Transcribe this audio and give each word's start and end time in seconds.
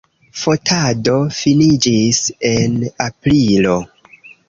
Fotado 0.43 1.13
finiĝis 1.41 2.25
en 2.55 2.83
aprilo. 3.11 3.81